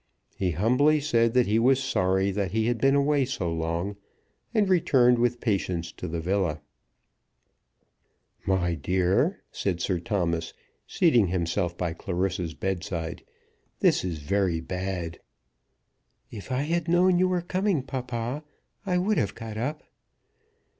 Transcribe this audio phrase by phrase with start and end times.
[0.35, 3.97] He humbly said that he was sorry that he had been away so long,
[4.51, 6.59] and returned with Patience to the villa.
[8.47, 10.55] "My dear," said Sir Thomas,
[10.87, 13.23] seating himself by Clarissa's bedside,
[13.81, 15.19] "this is very bad."
[16.31, 18.43] "If I had known you were coming, papa,
[18.83, 19.83] I would have got up."